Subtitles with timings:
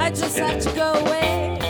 [0.00, 1.69] I, just have to go away.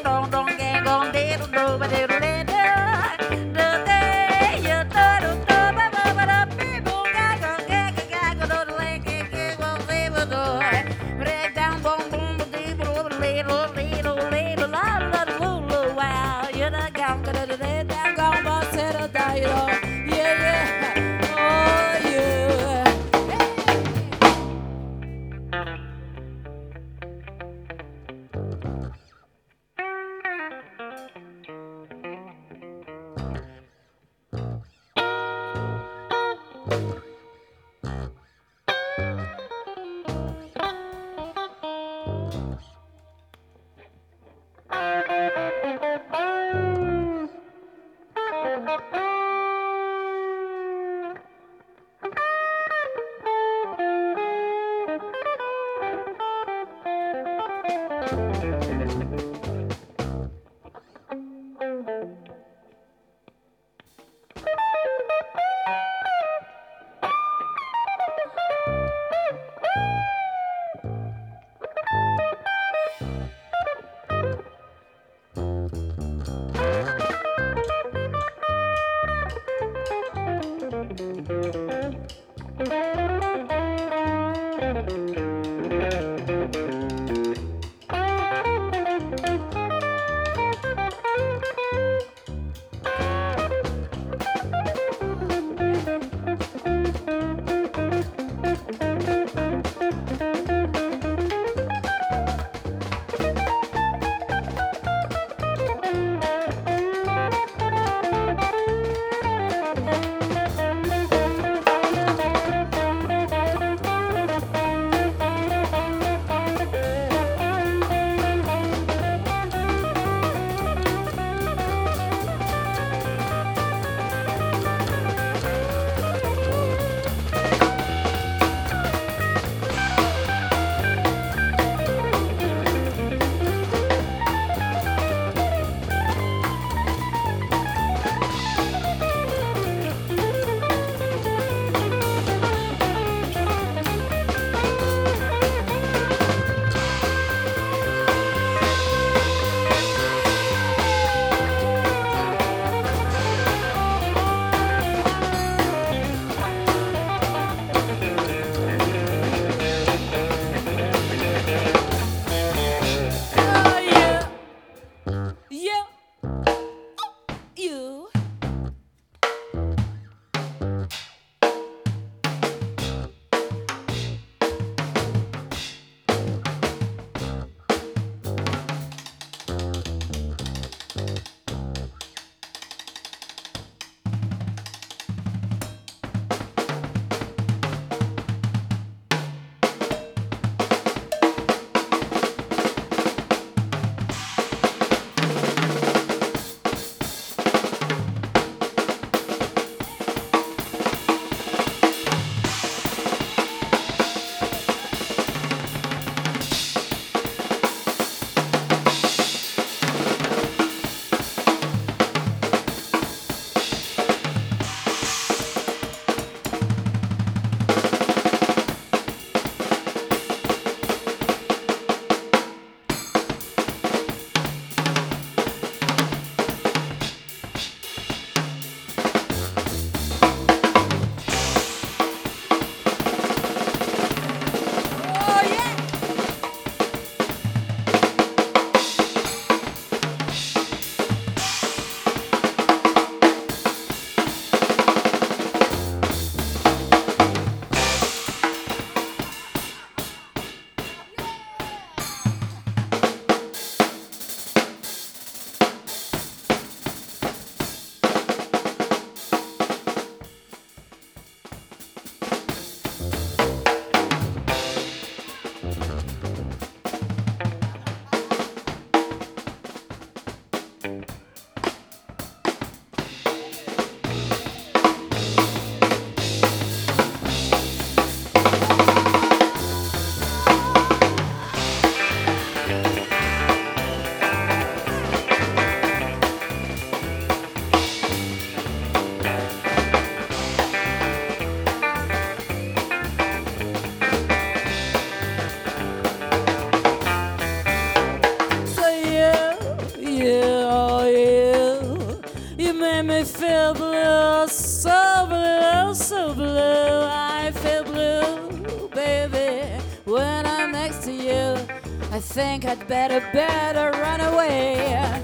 [312.33, 315.21] think I'd better, better run away.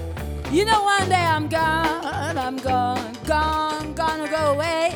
[0.50, 4.94] You know, one day I'm gone, I'm gone, gone, gonna go away.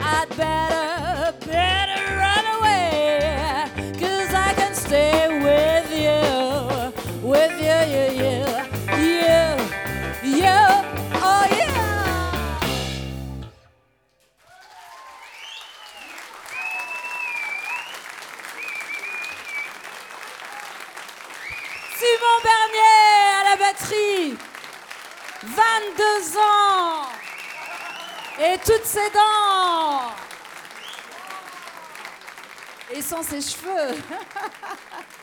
[0.00, 3.70] I'd better, better run away.
[3.98, 5.47] Cause I can stay with
[21.98, 24.38] Simon Bernier à la batterie.
[25.42, 27.08] 22 ans.
[28.40, 30.12] Et toutes ses dents.
[32.92, 33.96] Et sans ses cheveux.